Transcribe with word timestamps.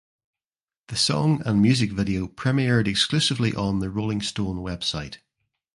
The 0.87 0.95
song 0.95 1.43
and 1.45 1.61
music 1.61 1.91
video 1.91 2.25
premiered 2.27 2.87
exclusively 2.87 3.53
on 3.53 3.81
the 3.81 3.91
"Rolling 3.91 4.23
Stone" 4.23 4.57
website. 4.57 5.17